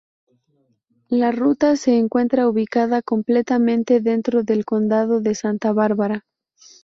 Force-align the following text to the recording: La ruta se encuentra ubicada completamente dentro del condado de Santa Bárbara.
La 1.11 1.31
ruta 1.31 1.75
se 1.75 1.95
encuentra 1.99 2.49
ubicada 2.49 3.03
completamente 3.03 3.99
dentro 4.01 4.41
del 4.41 4.65
condado 4.65 5.21
de 5.21 5.35
Santa 5.35 5.73
Bárbara. 5.73 6.25